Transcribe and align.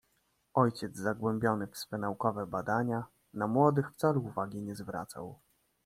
"Ojciec 0.53 0.95
zagłębiony 0.97 1.67
w 1.67 1.77
swe 1.77 1.97
naukowe 1.97 2.47
badania, 2.47 3.03
na 3.33 3.47
młodych 3.47 3.91
wcale 3.91 4.19
uwagi 4.19 4.61
nie 4.61 4.75
zwracał." 4.75 5.39